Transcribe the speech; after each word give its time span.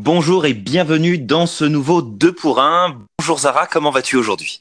Bonjour 0.00 0.44
et 0.44 0.52
bienvenue 0.52 1.16
dans 1.16 1.46
ce 1.46 1.64
nouveau 1.64 2.02
2 2.02 2.34
pour 2.34 2.60
1. 2.60 3.06
Bonjour 3.18 3.38
Zara, 3.38 3.66
comment 3.66 3.90
vas-tu 3.90 4.16
aujourd'hui? 4.16 4.60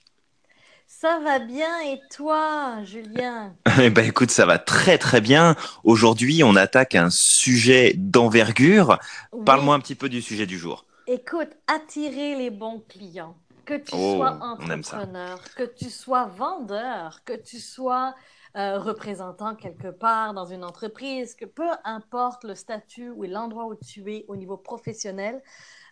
Ça 0.88 1.20
va 1.20 1.40
bien 1.40 1.82
et 1.82 2.00
toi, 2.10 2.78
Julien? 2.86 3.54
Eh 3.82 3.90
ben 3.90 4.06
écoute, 4.06 4.32
ça 4.32 4.46
va 4.46 4.60
très 4.60 4.98
très 4.98 5.20
bien. 5.20 5.58
Aujourd'hui, 5.84 6.42
on 6.46 6.56
attaque 6.56 6.96
un 6.96 7.10
sujet 7.10 7.92
d'envergure. 7.98 8.98
Parle-moi 9.46 9.76
un 9.76 9.82
petit 9.82 9.96
peu 9.96 10.08
du 10.08 10.22
sujet 10.22 10.46
du 10.46 10.58
jour. 10.58 10.86
Écoute, 11.06 11.50
attirer 11.68 12.36
les 12.38 12.50
bons 12.50 12.82
clients. 12.88 13.36
Que 13.66 13.74
tu 13.74 13.92
Oh, 13.94 14.16
sois 14.16 14.38
entrepreneur, 14.42 15.38
que 15.58 15.64
tu 15.64 15.90
sois 15.90 16.28
vendeur, 16.38 17.20
que 17.26 17.34
tu 17.34 17.60
sois 17.60 18.14
euh, 18.56 18.80
représentant 18.80 19.56
quelque 19.56 19.90
part 19.90 20.34
dans 20.34 20.46
une 20.46 20.64
entreprise, 20.64 21.36
que 21.36 21.46
peu 21.46 21.70
importe 21.84 22.44
le 22.44 22.56
statut 22.56 23.10
ou 23.10 23.24
l'endroit 23.24 23.66
où 23.68 23.76
tu 23.76 24.12
es 24.14 24.26
au 24.28 24.36
niveau 24.36 24.58
professionnel, 24.58 25.42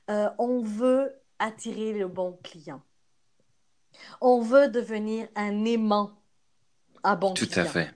euh, 0.09 0.29
on 0.39 0.61
veut 0.63 1.13
attirer 1.39 1.93
le 1.93 2.07
bon 2.07 2.39
client. 2.43 2.81
On 4.21 4.41
veut 4.41 4.69
devenir 4.69 5.27
un 5.35 5.65
aimant 5.65 6.11
à 7.03 7.15
bon 7.15 7.33
Tout 7.33 7.47
client. 7.47 7.63
à 7.63 7.65
fait. 7.65 7.91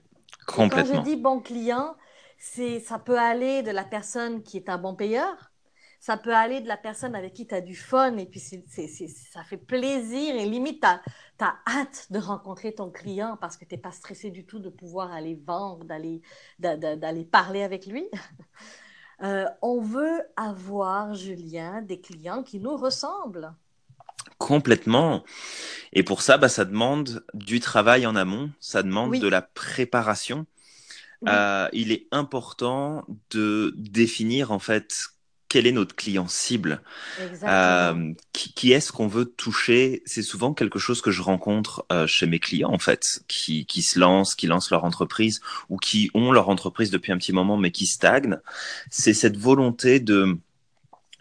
Et 0.58 0.68
quand 0.68 0.84
je 0.84 0.94
Complètement. 0.94 1.02
dis 1.02 1.16
bon 1.16 1.40
client, 1.40 1.96
c'est, 2.38 2.80
ça 2.80 2.98
peut 2.98 3.18
aller 3.18 3.62
de 3.62 3.70
la 3.70 3.84
personne 3.84 4.42
qui 4.42 4.56
est 4.58 4.68
un 4.68 4.78
bon 4.78 4.94
payeur, 4.94 5.52
ça 6.00 6.16
peut 6.16 6.34
aller 6.34 6.60
de 6.60 6.68
la 6.68 6.76
personne 6.76 7.14
avec 7.14 7.34
qui 7.34 7.46
tu 7.46 7.54
as 7.54 7.60
du 7.60 7.74
fun 7.76 8.16
et 8.16 8.26
puis 8.26 8.40
ça 8.40 9.44
fait 9.44 9.56
plaisir 9.56 10.34
et 10.36 10.46
limite, 10.46 10.84
tu 11.38 11.44
as, 11.44 11.56
hâte 11.66 12.06
de 12.10 12.18
rencontrer 12.18 12.74
ton 12.74 12.90
client 12.90 13.36
parce 13.40 13.56
que 13.56 13.64
tu 13.64 13.74
n'es 13.74 13.80
pas 13.80 13.92
stressé 13.92 14.30
du 14.30 14.46
tout 14.46 14.58
de 14.60 14.68
pouvoir 14.70 15.12
aller 15.12 15.34
vendre, 15.46 15.84
d'aller, 15.84 16.22
d'a- 16.58 16.76
d'a- 16.76 16.96
d'aller 16.96 17.24
parler 17.24 17.62
avec 17.62 17.86
lui. 17.86 18.06
Euh, 19.22 19.46
on 19.62 19.80
veut 19.80 20.22
avoir, 20.36 21.14
Julien, 21.14 21.82
des 21.82 22.00
clients 22.00 22.42
qui 22.42 22.60
nous 22.60 22.76
ressemblent. 22.76 23.52
Complètement. 24.38 25.24
Et 25.92 26.02
pour 26.02 26.22
ça, 26.22 26.38
bah, 26.38 26.48
ça 26.48 26.64
demande 26.64 27.24
du 27.34 27.60
travail 27.60 28.06
en 28.06 28.16
amont, 28.16 28.50
ça 28.60 28.82
demande 28.82 29.10
Oui, 29.10 29.20
de 29.20 29.28
la 29.28 29.42
préparation. 29.42 30.46
oui, 31.20 31.28
Euh, 31.28 31.68
il 31.72 31.92
est 31.92 32.06
important 32.12 33.04
de 33.30 33.74
définir 33.76 34.52
en 34.52 34.58
fait 34.60 34.94
quel 35.48 35.66
est 35.66 35.72
notre 35.72 35.94
client 35.94 36.28
cible. 36.28 36.82
Euh, 37.42 38.12
qui, 38.32 38.52
qui 38.52 38.72
est-ce 38.72 38.92
qu'on 38.92 39.06
veut 39.06 39.24
toucher? 39.24 40.02
C'est 40.04 40.22
souvent 40.22 40.54
quelque 40.54 40.78
chose 40.78 41.00
que 41.00 41.10
je 41.10 41.22
rencontre 41.22 41.84
euh, 41.90 42.06
chez 42.06 42.26
mes 42.26 42.38
clients 42.38 42.72
en 42.72 42.78
fait, 42.78 43.22
qui, 43.28 43.66
qui 43.66 43.82
se 43.82 43.98
lancent, 43.98 44.34
qui 44.34 44.46
lancent 44.46 44.70
leur 44.70 44.84
entreprise 44.84 45.40
ou 45.68 45.78
qui 45.78 46.10
ont 46.14 46.32
leur 46.32 46.48
entreprise 46.48 46.90
depuis 46.90 47.12
un 47.12 47.18
petit 47.18 47.32
moment 47.32 47.56
mais 47.56 47.70
qui 47.70 47.86
stagnent. 47.86 48.38
C'est 48.90 49.14
cette 49.14 49.36
volonté 49.36 50.00
de 50.00 50.38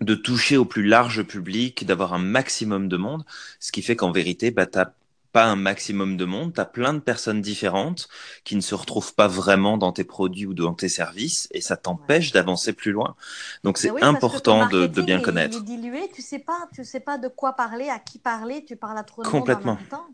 de 0.01 0.13
toucher 0.13 0.57
au 0.57 0.65
plus 0.65 0.83
large 0.83 1.23
public, 1.23 1.85
d'avoir 1.85 2.13
un 2.13 2.19
maximum 2.19 2.87
de 2.87 2.97
monde, 2.97 3.25
ce 3.59 3.71
qui 3.71 3.81
fait 3.81 3.95
qu'en 3.95 4.11
vérité, 4.11 4.51
bah, 4.51 4.67
t'as 4.67 4.91
pas 5.37 5.45
un 5.45 5.55
maximum 5.55 6.17
de 6.17 6.25
monde, 6.25 6.53
tu 6.55 6.59
as 6.61 6.65
plein 6.65 6.93
de 6.93 6.99
personnes 6.99 7.41
différentes 7.41 8.07
qui 8.43 8.55
ne 8.55 8.61
se 8.61 8.75
retrouvent 8.75 9.13
pas 9.15 9.27
vraiment 9.27 9.77
dans 9.77 9.91
tes 9.91 10.03
produits 10.03 10.45
ou 10.47 10.53
dans 10.55 10.73
tes 10.73 10.89
services 10.89 11.47
et 11.51 11.61
ça 11.61 11.77
Ouais. 11.91 12.15
t'empêche 12.15 12.31
d'avancer 12.31 12.73
plus 12.73 12.91
loin. 12.91 13.15
Donc 13.63 13.77
c'est 13.77 13.93
oui, 13.93 14.01
important 14.01 14.65
de, 14.65 14.87
bien 15.01 15.19
il, 15.19 15.29
il 15.41 15.53
est 15.53 15.59
connaître. 15.59 15.61
dilué. 15.61 16.09
Tu 16.13 16.21
sais 16.21 16.39
pas, 16.39 16.67
tu 16.73 16.83
sais 16.83 16.99
pas 16.99 17.17
de 17.17 17.27
quoi 17.27 17.53
parler, 17.53 17.89
à 17.89 17.99
qui 17.99 18.19
parler. 18.19 18.63
Tu 18.65 18.75
parles 18.75 18.97
à 18.97 19.03
trop 19.03 19.25
de 19.25 19.29
monde 19.31 19.53
en 19.53 19.61
Complètement. 19.61 19.77
même 19.77 19.85
temps. 19.87 20.07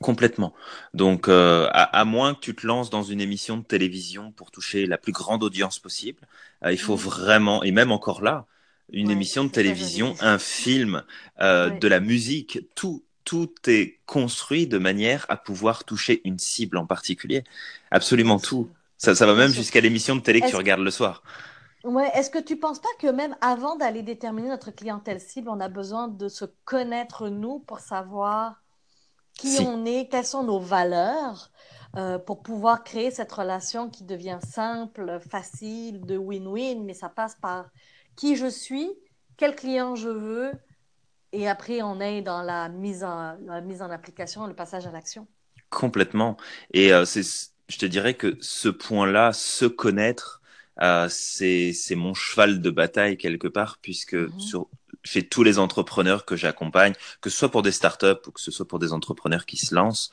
Complètement. 0.00 0.54
Donc, 0.94 1.28
euh, 1.28 1.66
à, 1.72 1.82
à 2.00 2.04
moins 2.04 2.34
que 2.34 2.40
tu 2.40 2.54
te 2.54 2.64
lances 2.66 2.88
dans 2.88 3.02
une 3.02 3.20
émission 3.20 3.56
de 3.56 3.64
télévision 3.64 4.30
pour 4.30 4.52
toucher 4.52 4.86
la 4.86 4.96
plus 4.96 5.10
grande 5.12 5.42
audience 5.42 5.80
possible, 5.80 6.20
euh, 6.64 6.70
il 6.72 6.78
faut 6.78 6.94
Mm. 6.94 6.96
vraiment, 6.96 7.64
et 7.64 7.72
même 7.72 7.90
encore 7.90 8.22
là, 8.22 8.46
une 8.92 9.10
Ouais, 9.10 9.10
émission 9.10 9.42
de 9.44 9.50
télévision, 9.50 10.14
un 10.20 10.38
film, 10.38 11.02
euh, 11.40 11.68
Ouais, 11.68 11.72
de 11.72 11.88
la 11.88 11.98
musique, 11.98 12.60
tout, 12.76 13.04
tout 13.28 13.52
est 13.66 13.98
construit 14.06 14.66
de 14.66 14.78
manière 14.78 15.26
à 15.28 15.36
pouvoir 15.36 15.84
toucher 15.84 16.22
une 16.24 16.38
cible 16.38 16.78
en 16.78 16.86
particulier. 16.86 17.44
Absolument 17.90 18.38
tout. 18.38 18.70
Ça, 18.96 19.14
ça 19.14 19.26
va 19.26 19.34
même 19.34 19.50
jusqu'à 19.50 19.82
l'émission 19.82 20.16
de 20.16 20.22
télé 20.22 20.40
que 20.40 20.48
tu 20.48 20.56
regardes 20.56 20.80
le 20.80 20.90
soir. 20.90 21.22
ouais, 21.84 22.10
est-ce 22.14 22.30
que 22.30 22.38
tu 22.38 22.56
penses 22.56 22.78
pas 22.78 22.88
que 22.98 23.06
même 23.06 23.36
avant 23.42 23.76
d'aller 23.76 24.02
déterminer 24.02 24.48
notre 24.48 24.70
clientèle 24.70 25.20
cible, 25.20 25.50
on 25.50 25.60
a 25.60 25.68
besoin 25.68 26.08
de 26.08 26.26
se 26.26 26.46
connaître 26.64 27.28
nous 27.28 27.58
pour 27.58 27.80
savoir 27.80 28.62
qui 29.34 29.48
Si, 29.48 29.60
on 29.60 29.84
est, 29.84 30.08
quelles 30.10 30.24
sont 30.24 30.44
nos 30.44 30.58
valeurs, 30.58 31.50
euh, 31.98 32.18
pour 32.18 32.42
pouvoir 32.42 32.82
créer 32.82 33.10
cette 33.10 33.30
relation 33.30 33.90
qui 33.90 34.04
devient 34.04 34.38
simple, 34.42 35.20
facile, 35.30 36.00
de 36.06 36.16
win-win, 36.16 36.82
mais 36.82 36.94
ça 36.94 37.10
passe 37.10 37.34
par 37.34 37.66
qui 38.16 38.36
je 38.36 38.46
suis, 38.46 38.90
quel 39.36 39.54
client 39.54 39.96
je 39.96 40.08
veux, 40.08 40.52
et 41.32 41.48
après 41.48 41.82
on 41.82 42.00
est 42.00 42.22
dans 42.22 42.42
la 42.42 42.68
mise 42.68 43.04
en, 43.04 43.36
la 43.46 43.60
mise 43.60 43.82
en 43.82 43.90
application, 43.90 44.46
le 44.46 44.54
passage 44.54 44.86
à 44.86 44.90
l'action. 44.92 45.26
complètement. 45.70 46.36
Et 46.72 46.92
euh, 46.92 47.04
c'est, 47.04 47.22
je 47.68 47.78
te 47.78 47.86
dirais 47.86 48.14
que 48.14 48.36
ce 48.40 48.68
point-là, 48.68 49.32
se 49.32 49.64
connaître, 49.66 50.40
euh, 50.80 51.08
c'est, 51.08 51.72
c'est 51.72 51.94
mon 51.96 52.14
cheval 52.14 52.60
de 52.60 52.70
bataille 52.70 53.16
quelque 53.16 53.48
part, 53.48 53.78
puisque 53.82 54.16
Mhm. 54.26 54.38
sur, 54.38 54.68
chez 55.04 55.28
tous 55.28 55.42
les 55.42 55.58
entrepreneurs 55.58 56.24
que 56.24 56.36
j'accompagne, 56.36 56.94
que 57.20 57.30
ce 57.30 57.36
soit 57.38 57.50
pour 57.50 57.62
des 57.62 57.72
startups 57.72 58.26
ou 58.26 58.30
que 58.32 58.40
ce 58.40 58.50
soit 58.50 58.66
pour 58.66 58.78
des 58.78 58.92
entrepreneurs 58.92 59.44
qui 59.46 59.56
se 59.56 59.74
lancent, 59.74 60.10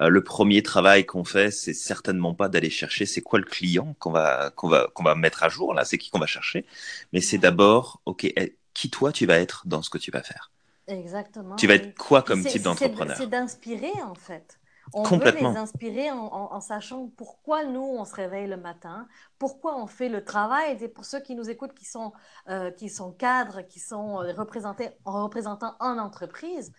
euh, 0.00 0.08
le 0.08 0.24
premier 0.24 0.62
travail 0.62 1.06
qu'on 1.06 1.24
fait, 1.24 1.50
c'est 1.50 1.74
certainement 1.74 2.34
pas 2.34 2.48
d'aller 2.48 2.70
chercher 2.70 3.06
c'est 3.06 3.22
quoi 3.22 3.40
le 3.40 3.46
client 3.46 3.96
qu'on 4.00 4.12
va, 4.12 4.52
qu'on 4.56 4.68
va, 4.68 4.88
qu'on 4.94 5.04
va 5.04 5.14
mettre 5.16 5.44
à 5.44 5.48
jour, 5.50 5.74
là, 5.74 5.84
c'est 5.86 5.98
qui 5.98 6.10
qu'on 6.10 6.20
va 6.20 6.26
chercher, 6.26 6.66
mais 7.14 7.22
c'est 7.22 7.38
d'abord, 7.38 8.02
OK, 8.06 8.24
eh, 8.24 8.56
qui 8.74 8.90
toi 8.90 9.12
tu 9.12 9.26
vas 9.26 9.40
être 9.40 9.64
dans 9.68 9.82
ce 9.82 9.90
que 9.90 9.98
tu 9.98 10.12
vas 10.12 10.22
faire? 10.22 10.52
Tu 10.86 10.94
Exactement, 10.94 11.66
vas 11.66 11.74
oui. 11.74 11.76
être 11.76 11.96
quoi 11.96 12.22
comme 12.22 12.46
type 12.46 12.62
c'est- 12.62 12.64
c'est 12.74 12.88
d'entrepreneur? 12.90 13.16
d'inspirer 13.28 13.92
en 14.02 14.14
fait. 14.14 14.58
On 14.92 15.08
veut 15.08 15.30
les 15.30 15.40
Complètement. 15.42 15.56
inspirer 15.56 16.10
en, 16.10 16.18
en- 16.26 16.52
en 16.54 16.60
sachant 16.60 17.08
pourquoi 17.16 17.64
nous 17.64 17.80
on 17.82 18.04
se 18.04 18.14
réveille 18.14 18.46
le 18.46 18.56
matin, 18.58 19.08
pourquoi 19.38 19.76
on 19.82 19.86
fait 19.86 20.08
le 20.10 20.24
travail. 20.24 20.76
Et 20.82 20.88
pour 20.88 21.04
ceux 21.06 21.20
qui 21.20 21.34
nous 21.34 21.48
écoutent, 21.50 21.74
qui 21.74 21.84
sont, 21.86 22.12
euh, 22.48 22.70
qui 22.70 22.90
sont 22.90 23.12
cadres, 23.12 23.62
qui 23.62 23.80
sont 23.80 24.20
euh, 24.22 24.32
représentés, 24.34 24.90
représentants 25.04 25.74
en 25.80 25.98
entreprise, 25.98 26.70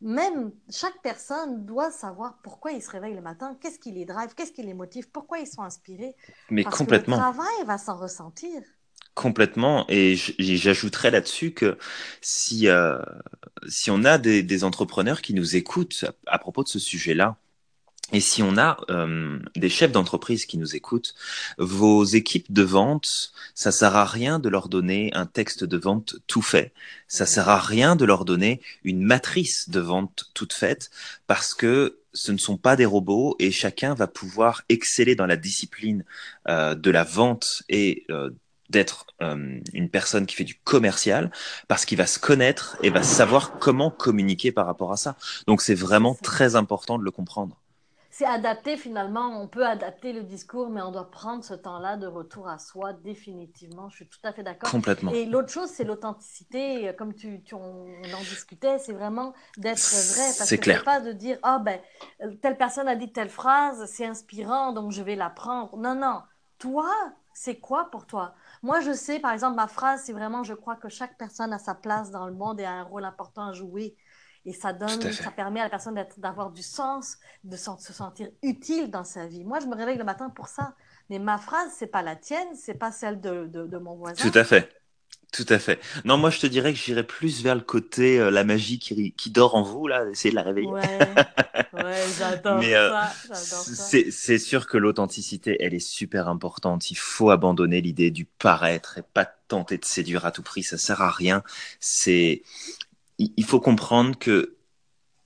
même 0.00 0.52
chaque 0.70 1.00
personne 1.02 1.64
doit 1.64 1.90
savoir 1.90 2.38
pourquoi 2.42 2.72
ils 2.72 2.82
se 2.82 2.90
réveillent 2.90 3.14
le 3.14 3.22
matin, 3.22 3.56
qu'est-ce 3.60 3.78
qui 3.78 3.92
les 3.92 4.04
drive, 4.04 4.34
qu'est-ce 4.34 4.52
qui 4.52 4.62
les 4.62 4.74
motive, 4.74 5.10
pourquoi 5.10 5.38
ils 5.38 5.46
sont 5.46 5.62
inspirés. 5.62 6.14
Mais 6.50 6.64
Parce 6.64 6.82
que 6.82 6.90
le 6.92 7.02
complètement. 7.02 7.06
travail 7.06 7.64
va 7.66 7.78
s'en 7.78 7.96
ressentir. 7.96 8.62
Complètement. 9.14 9.86
Et 9.88 10.16
j'ajouterais 10.38 11.12
là-dessus 11.12 11.52
que 11.52 11.78
si, 12.20 12.68
euh, 12.68 12.98
si 13.68 13.90
on 13.90 14.04
a 14.04 14.18
des, 14.18 14.64
entrepreneurs 14.64 15.22
qui 15.22 15.34
nous 15.34 15.54
écoutent 15.56 16.04
à, 16.26 16.38
propos 16.38 16.64
de 16.64 16.68
ce 16.68 16.80
sujet-là, 16.80 17.36
et 18.12 18.20
si 18.20 18.42
on 18.42 18.58
a 18.58 18.76
euh, 18.90 19.38
des 19.56 19.68
chefs 19.68 19.92
d'entreprise 19.92 20.46
qui 20.46 20.58
nous 20.58 20.76
écoutent, 20.76 21.14
vos 21.58 22.04
équipes 22.04 22.52
de 22.52 22.62
vente, 22.62 23.32
ça 23.54 23.72
sert 23.72 23.96
à 23.96 24.04
rien 24.04 24.38
de 24.38 24.48
leur 24.48 24.68
donner 24.68 25.10
un 25.14 25.26
texte 25.26 25.64
de 25.64 25.76
vente 25.78 26.16
tout 26.26 26.42
fait. 26.42 26.72
Ça 27.08 27.24
sert 27.24 27.48
à 27.48 27.58
rien 27.58 27.96
de 27.96 28.04
leur 28.04 28.24
donner 28.24 28.60
une 28.82 29.02
matrice 29.02 29.70
de 29.70 29.80
vente 29.80 30.30
toute 30.34 30.52
faite 30.52 30.90
parce 31.26 31.54
que 31.54 32.00
ce 32.12 32.30
ne 32.30 32.38
sont 32.38 32.56
pas 32.56 32.76
des 32.76 32.84
robots 32.84 33.36
et 33.38 33.50
chacun 33.50 33.94
va 33.94 34.06
pouvoir 34.06 34.62
exceller 34.68 35.16
dans 35.16 35.26
la 35.26 35.36
discipline 35.36 36.04
euh, 36.48 36.74
de 36.74 36.90
la 36.90 37.04
vente 37.04 37.62
et 37.68 38.04
euh, 38.10 38.30
d'être 38.70 39.06
euh, 39.22 39.60
une 39.72 39.88
personne 39.90 40.26
qui 40.26 40.36
fait 40.36 40.44
du 40.44 40.54
commercial 40.56 41.30
parce 41.68 41.84
qu'il 41.84 41.98
va 41.98 42.06
se 42.06 42.18
connaître 42.18 42.76
et 42.82 42.90
va 42.90 43.02
savoir 43.02 43.58
comment 43.58 43.90
communiquer 43.90 44.52
par 44.52 44.66
rapport 44.66 44.92
à 44.92 44.96
ça. 44.96 45.16
Donc 45.46 45.62
c'est 45.62 45.74
vraiment 45.74 46.14
très 46.14 46.56
important 46.56 46.98
de 46.98 47.04
le 47.04 47.10
comprendre. 47.10 47.56
C'est 48.10 48.26
adapté 48.26 48.76
finalement, 48.76 49.42
on 49.42 49.48
peut 49.48 49.66
adapter 49.66 50.12
le 50.12 50.22
discours, 50.22 50.70
mais 50.70 50.80
on 50.80 50.92
doit 50.92 51.10
prendre 51.10 51.42
ce 51.42 51.52
temps-là 51.52 51.96
de 51.96 52.06
retour 52.06 52.48
à 52.48 52.58
soi 52.58 52.92
définitivement. 52.92 53.88
Je 53.88 53.96
suis 53.96 54.06
tout 54.06 54.20
à 54.22 54.32
fait 54.32 54.44
d'accord. 54.44 54.70
Complètement. 54.70 55.10
Et 55.12 55.26
l'autre 55.26 55.48
chose, 55.48 55.68
c'est 55.68 55.82
l'authenticité. 55.82 56.92
Comme 56.96 57.12
tu, 57.14 57.42
tu- 57.42 57.56
on, 57.56 57.60
en 58.14 58.20
discutait, 58.20 58.78
c'est 58.78 58.92
vraiment 58.92 59.34
d'être 59.56 59.80
vrai. 59.80 60.30
Parce 60.38 60.48
C'est 60.48 60.58
que 60.58 60.62
clair. 60.62 60.84
pas 60.84 61.00
de 61.00 61.10
dire, 61.10 61.38
ah 61.42 61.58
ben, 61.58 61.80
telle 62.40 62.56
personne 62.56 62.86
a 62.86 62.94
dit 62.94 63.10
telle 63.12 63.30
phrase, 63.30 63.84
c'est 63.90 64.06
inspirant, 64.06 64.72
donc 64.72 64.92
je 64.92 65.02
vais 65.02 65.16
la 65.16 65.28
prendre. 65.28 65.76
Non, 65.76 65.96
non. 65.96 66.22
Toi, 66.58 66.88
c'est 67.34 67.60
quoi 67.60 67.90
pour 67.90 68.06
toi? 68.06 68.34
Moi, 68.62 68.80
je 68.80 68.92
sais, 68.92 69.20
par 69.20 69.32
exemple, 69.32 69.56
ma 69.56 69.68
phrase, 69.68 70.02
c'est 70.04 70.12
vraiment, 70.12 70.42
je 70.44 70.54
crois 70.54 70.76
que 70.76 70.88
chaque 70.88 71.18
personne 71.18 71.52
a 71.52 71.58
sa 71.58 71.74
place 71.74 72.10
dans 72.10 72.26
le 72.26 72.32
monde 72.34 72.60
et 72.60 72.64
a 72.64 72.72
un 72.72 72.82
rôle 72.84 73.04
important 73.04 73.48
à 73.48 73.52
jouer. 73.52 73.96
Et 74.46 74.52
ça 74.52 74.72
Tout 74.86 74.98
donne, 74.98 75.12
ça 75.12 75.30
permet 75.30 75.60
à 75.60 75.64
la 75.64 75.70
personne 75.70 75.94
d'avoir 76.18 76.50
du 76.52 76.62
sens, 76.62 77.18
de 77.44 77.56
se 77.56 77.92
sentir 77.92 78.30
utile 78.42 78.90
dans 78.90 79.04
sa 79.04 79.26
vie. 79.26 79.44
Moi, 79.44 79.60
je 79.60 79.66
me 79.66 79.74
réveille 79.74 79.98
le 79.98 80.04
matin 80.04 80.30
pour 80.30 80.48
ça. 80.48 80.74
Mais 81.10 81.18
ma 81.18 81.38
phrase, 81.38 81.72
c'est 81.76 81.86
pas 81.86 82.02
la 82.02 82.16
tienne, 82.16 82.54
c'est 82.54 82.74
pas 82.74 82.92
celle 82.92 83.20
de, 83.20 83.46
de, 83.46 83.66
de 83.66 83.78
mon 83.78 83.96
Tout 84.16 84.30
voisin. 84.30 84.34
à 84.34 84.44
fait. 84.44 84.70
Tout 85.32 85.46
à 85.48 85.58
fait. 85.58 85.80
Non, 86.04 86.16
moi 86.18 86.30
je 86.30 86.40
te 86.40 86.46
dirais 86.46 86.72
que 86.72 86.78
j'irais 86.78 87.06
plus 87.06 87.42
vers 87.42 87.54
le 87.56 87.60
côté 87.62 88.20
euh, 88.20 88.30
la 88.30 88.44
magie 88.44 88.78
qui, 88.78 89.12
qui, 89.14 89.30
dort 89.30 89.56
en 89.56 89.62
vous, 89.62 89.86
là, 89.88 90.08
essayer 90.10 90.30
de 90.30 90.36
la 90.36 90.42
réveiller. 90.42 90.72
Ouais, 90.72 91.26
ouais 91.72 91.82
j'adore 92.34 92.60
euh, 92.62 92.90
ça. 93.34 93.98
C'est 94.10 94.38
sûr 94.38 94.66
que 94.66 94.76
l'authenticité, 94.76 95.56
elle 95.60 95.74
est 95.74 95.78
super 95.78 96.28
importante. 96.28 96.90
Il 96.90 96.96
faut 96.96 97.30
abandonner 97.30 97.80
l'idée 97.80 98.10
du 98.10 98.24
paraître 98.24 98.98
et 98.98 99.02
pas 99.02 99.24
tenter 99.48 99.78
de 99.78 99.84
séduire 99.84 100.24
à 100.26 100.30
tout 100.30 100.42
prix. 100.42 100.62
Ça 100.62 100.78
sert 100.78 101.02
à 101.02 101.10
rien. 101.10 101.42
C'est, 101.80 102.42
il 103.18 103.44
faut 103.44 103.60
comprendre 103.60 104.18
que 104.18 104.56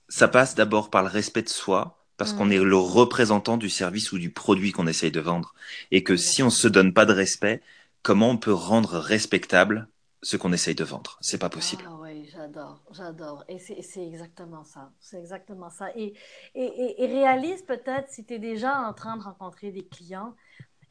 ça 0.09 0.27
passe 0.27 0.55
d'abord 0.55 0.89
par 0.89 1.03
le 1.03 1.09
respect 1.09 1.43
de 1.43 1.49
soi, 1.49 1.99
parce 2.17 2.33
qu'on 2.33 2.45
mm. 2.45 2.51
est 2.51 2.63
le 2.63 2.77
représentant 2.77 3.57
du 3.57 3.69
service 3.69 4.11
ou 4.11 4.19
du 4.19 4.29
produit 4.29 4.71
qu'on 4.71 4.87
essaye 4.87 5.11
de 5.11 5.21
vendre. 5.21 5.53
Et 5.91 6.03
que 6.03 6.17
si 6.17 6.43
on 6.43 6.49
se 6.49 6.67
donne 6.67 6.93
pas 6.93 7.05
de 7.05 7.13
respect, 7.13 7.61
comment 8.01 8.31
on 8.31 8.37
peut 8.37 8.53
rendre 8.53 8.97
respectable 8.97 9.87
ce 10.21 10.35
qu'on 10.35 10.51
essaye 10.51 10.75
de 10.75 10.83
vendre? 10.83 11.17
C'est 11.21 11.37
pas 11.37 11.49
possible. 11.49 11.83
J'adore, 12.49 12.83
j'adore. 12.91 13.45
Et 13.47 13.59
c'est 13.59 14.05
exactement 14.05 14.63
ça. 14.63 14.91
C'est 14.99 15.19
exactement 15.19 15.69
ça. 15.69 15.89
Et, 15.95 16.13
et, 16.55 17.03
et, 17.03 17.07
réalise 17.07 17.61
peut-être 17.63 18.09
si 18.09 18.25
tu 18.25 18.35
es 18.35 18.39
déjà 18.39 18.79
en 18.79 18.93
train 18.93 19.17
de 19.17 19.23
rencontrer 19.23 19.71
des 19.71 19.85
clients, 19.85 20.35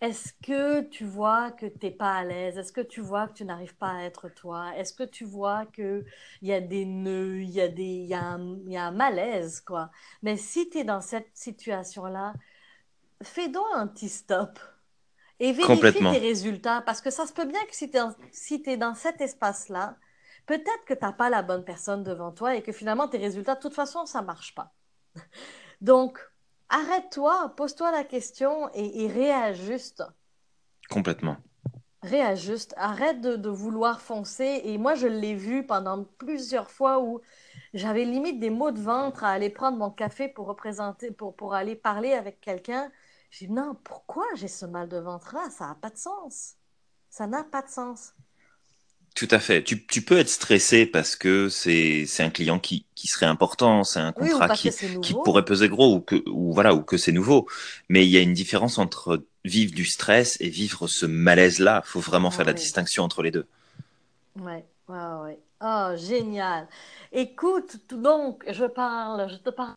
est-ce 0.00 0.32
que 0.42 0.82
tu 0.82 1.04
vois 1.04 1.50
que 1.50 1.66
tu 1.66 1.86
n'es 1.86 1.90
pas 1.90 2.14
à 2.14 2.24
l'aise? 2.24 2.56
Est-ce 2.56 2.72
que 2.72 2.80
tu 2.80 3.00
vois 3.00 3.26
que 3.26 3.32
tu 3.32 3.44
n'arrives 3.44 3.76
pas 3.76 3.90
à 3.90 4.02
être 4.04 4.28
toi? 4.28 4.76
Est-ce 4.76 4.92
que 4.92 5.02
tu 5.02 5.24
vois 5.24 5.66
qu'il 5.66 6.04
y 6.42 6.52
a 6.52 6.60
des 6.60 6.84
nœuds, 6.84 7.42
il 7.42 7.50
y, 7.50 7.60
a 7.60 7.68
des, 7.68 7.82
y, 7.82 8.14
a 8.14 8.22
un, 8.22 8.58
y 8.66 8.76
a 8.76 8.84
un 8.84 8.92
malaise, 8.92 9.60
quoi? 9.60 9.90
Mais 10.22 10.36
si 10.36 10.70
tu 10.70 10.78
es 10.78 10.84
dans 10.84 11.00
cette 11.00 11.30
situation-là, 11.34 12.34
fais 13.22 13.48
donc 13.48 13.66
un 13.74 13.88
petit 13.88 14.08
stop 14.08 14.60
et 15.40 15.52
vérifie 15.52 15.92
tes 15.92 16.18
résultats. 16.18 16.82
Parce 16.82 17.00
que 17.00 17.10
ça 17.10 17.26
se 17.26 17.32
peut 17.32 17.46
bien 17.46 17.60
que 17.64 17.74
si 17.74 17.90
tu 18.62 18.70
es, 18.70 18.76
dans 18.76 18.94
cet 18.94 19.20
espace-là, 19.20 19.96
peut-être 20.48 20.84
que 20.86 20.94
tu 20.94 21.04
n'as 21.04 21.12
pas 21.12 21.30
la 21.30 21.42
bonne 21.42 21.62
personne 21.62 22.02
devant 22.02 22.32
toi 22.32 22.56
et 22.56 22.62
que 22.62 22.72
finalement 22.72 23.06
tes 23.06 23.18
résultats, 23.18 23.54
de 23.54 23.60
toute 23.60 23.74
façon, 23.74 24.06
ça 24.06 24.22
ne 24.22 24.26
marche 24.26 24.54
pas. 24.54 24.72
Donc, 25.80 26.18
arrête-toi, 26.70 27.52
pose-toi 27.54 27.92
la 27.92 28.02
question 28.02 28.70
et, 28.72 29.06
réajuste. 29.06 30.02
Complètement. 30.88 31.36
Réajuste. 32.02 32.74
Arrête 32.78 33.20
de, 33.20 33.50
vouloir 33.50 34.00
foncer. 34.00 34.62
Et 34.64 34.78
moi, 34.78 34.94
je 34.94 35.06
l'ai 35.06 35.34
vu 35.34 35.66
pendant 35.66 36.04
plusieurs 36.04 36.70
fois 36.70 37.00
où 37.02 37.20
j'avais 37.74 38.06
limite 38.06 38.40
des 38.40 38.50
maux 38.50 38.70
de 38.70 38.80
ventre 38.80 39.24
à 39.24 39.30
aller 39.30 39.50
prendre 39.50 39.76
mon 39.76 39.90
café 39.90 40.28
pour 40.28 40.46
représenter, 40.46 41.10
pour, 41.10 41.36
pour 41.36 41.54
aller 41.54 41.76
parler 41.76 42.14
avec 42.14 42.40
quelqu'un. 42.40 42.90
J'ai 43.30 43.48
dit, 43.48 43.52
non, 43.52 43.76
pourquoi 43.84 44.24
j'ai 44.34 44.48
ce 44.48 44.64
mal 44.64 44.88
de 44.88 44.96
ventre-là? 44.96 45.50
Ça 45.50 45.66
n'a 45.66 45.74
pas 45.74 45.90
de 45.90 45.98
sens. 45.98 46.54
Ça 47.10 47.26
n'a 47.26 47.44
pas 47.44 47.60
de 47.60 47.68
sens. 47.68 48.14
Tout 49.14 49.28
à 49.30 49.38
fait. 49.38 49.64
Tu, 49.64 49.84
tu 49.86 50.02
peux 50.02 50.18
être 50.18 50.28
stressé 50.28 50.86
parce 50.86 51.16
que 51.16 51.48
c'est 51.48 52.06
un 52.20 52.30
client 52.30 52.58
qui, 52.58 52.86
qui 52.94 53.08
serait 53.08 53.26
important, 53.26 53.82
c'est 53.82 54.00
un 54.00 54.12
contrat 54.12 54.48
qui, 54.50 54.70
qui 55.02 55.12
pourrait 55.12 55.44
peser 55.44 55.68
gros 55.68 55.96
ou 55.96 56.00
que, 56.00 56.22
ou 56.28 56.52
voilà, 56.52 56.74
ou 56.74 56.82
que 56.82 56.96
c'est 56.96 57.12
nouveau. 57.12 57.48
Mais 57.88 58.06
il 58.06 58.10
y 58.10 58.16
a 58.16 58.20
une 58.20 58.34
différence 58.34 58.78
entre 58.78 59.24
vivre 59.44 59.74
du 59.74 59.84
stress 59.84 60.36
et 60.40 60.48
vivre 60.48 60.86
ce 60.86 61.06
malaise-là. 61.06 61.82
Il 61.84 61.88
faut 61.88 62.00
vraiment 62.00 62.30
faire 62.30 62.46
la 62.46 62.52
distinction 62.52 63.02
entre 63.02 63.22
les 63.22 63.30
deux. 63.30 63.46
Ouais, 64.36 64.64
ouais, 64.88 64.96
ouais. 65.24 65.38
Oh, 65.60 65.90
génial. 65.96 66.68
Écoute, 67.12 67.78
donc, 67.90 68.44
je 68.48 68.64
parle, 68.64 69.28
je 69.28 69.36
te 69.36 69.50
parle 69.50 69.74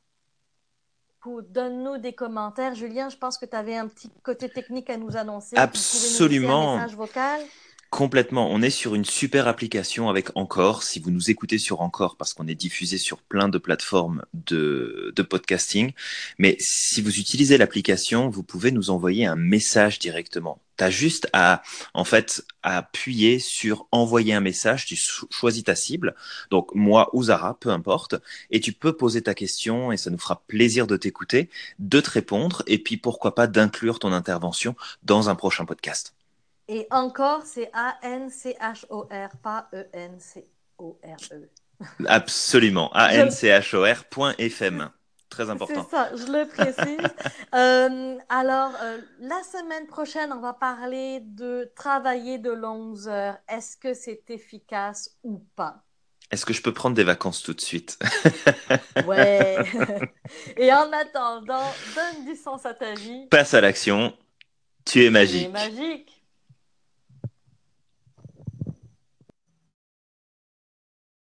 Donne-nous 1.24 2.00
des 2.00 2.14
commentaires. 2.14 2.74
Julien, 2.74 3.10
je 3.10 3.18
pense 3.18 3.38
que 3.38 3.46
tu 3.46 3.56
avais 3.56 3.76
un 3.76 3.88
petit 3.88 4.10
côté 4.24 4.50
technique 4.50 4.90
à 4.90 4.98
nous 4.98 5.16
annoncer. 5.18 5.56
Absolument. 5.56 6.74
un 6.74 6.78
message 6.78 6.96
vocal? 6.96 7.42
Complètement. 7.92 8.50
On 8.50 8.62
est 8.62 8.70
sur 8.70 8.96
une 8.96 9.04
super 9.04 9.50
application 9.50 10.10
avec 10.10 10.30
Encore. 10.36 10.82
Si 10.82 11.00
vous 11.02 11.12
nous 11.12 11.30
écoutez 11.30 11.58
sur 11.58 11.82
Encore, 11.82 12.16
parce 12.16 12.34
qu'on 12.34 12.48
est 12.48 12.56
diffusé 12.56 12.98
sur 12.98 13.18
plein 13.18 13.50
de 13.50 13.58
plateformes 13.58 14.24
de, 14.34 15.12
de 15.14 15.22
podcasting. 15.22 15.92
Mais 16.40 16.56
si 16.58 17.02
vous 17.02 17.20
utilisez 17.20 17.58
l'application, 17.58 18.30
vous 18.30 18.44
pouvez 18.44 18.72
nous 18.72 18.92
envoyer 18.92 19.26
un 19.26 19.36
message 19.36 20.00
directement. 20.00 20.62
Tu 20.78 20.86
as 20.86 20.90
juste 20.90 21.28
à, 21.34 21.64
en 21.94 22.06
fait, 22.06 22.46
à 22.64 22.78
appuyer 22.78 23.40
sur 23.40 23.88
envoyer 23.92 24.34
un 24.34 24.40
message. 24.40 24.86
Tu 24.86 24.98
choisis 25.30 25.66
ta 25.66 25.76
cible. 25.76 26.16
Donc, 26.50 26.74
moi 26.74 27.10
ou 27.12 27.24
Zara, 27.24 27.58
peu 27.60 27.72
importe. 27.72 28.16
Et 28.52 28.62
tu 28.62 28.72
peux 28.72 28.94
poser 28.94 29.22
ta 29.22 29.34
question 29.34 29.92
et 29.92 29.98
ça 29.98 30.10
nous 30.12 30.18
fera 30.18 30.44
plaisir 30.48 30.88
de 30.88 30.96
t'écouter, 30.96 31.50
de 31.80 32.00
te 32.00 32.10
répondre 32.10 32.64
et 32.68 32.80
puis 32.80 32.96
pourquoi 32.96 33.36
pas 33.36 33.48
d'inclure 33.48 34.00
ton 34.00 34.14
intervention 34.14 34.78
dans 35.04 35.28
un 35.28 35.36
prochain 35.36 35.66
podcast. 35.66 36.14
Et 36.72 36.88
encore, 36.90 37.44
c'est 37.44 37.70
A-N-C-H-O-R, 37.74 39.30
pas 39.44 39.68
E-N-C-O-R-E. 39.74 41.50
Absolument. 42.08 42.90
A-N-C-H-O-R.fm. 42.94 44.90
Très 45.30 45.50
important. 45.50 45.84
C'est 45.84 45.90
ça, 45.96 46.16
je 46.16 46.32
le 46.32 46.48
précise. 46.48 46.98
Euh, 47.54 48.18
alors, 48.30 48.72
euh, 48.82 49.00
la 49.20 49.44
semaine 49.44 49.86
prochaine, 49.86 50.32
on 50.32 50.40
va 50.40 50.54
parler 50.54 51.20
de 51.20 51.70
travailler 51.76 52.38
de 52.38 52.50
longues 52.50 53.10
heures. 53.10 53.36
Est-ce 53.50 53.76
que 53.76 53.94
c'est 53.94 54.24
efficace 54.30 55.18
ou 55.24 55.46
pas? 55.58 55.84
Est-ce 56.32 56.46
que 56.46 56.54
je 56.54 56.62
peux 56.62 56.74
prendre 56.74 56.96
des 56.96 57.04
vacances 57.04 57.44
tout 57.44 57.54
de 57.54 57.60
suite? 57.60 58.00
Ouais. 59.06 59.58
Et 60.56 60.72
en 60.72 60.90
attendant, 60.94 61.74
donne 61.94 62.24
du 62.26 62.38
sens 62.38 62.66
à 62.66 62.74
ta 62.74 62.94
vie. 62.94 63.28
Passe 63.30 63.54
à 63.54 63.60
l'action. 63.60 64.18
Tu 64.86 65.04
es 65.04 65.10
magique. 65.10 65.42
Tu 65.42 65.48
es 65.48 65.50
magique. 65.50 66.21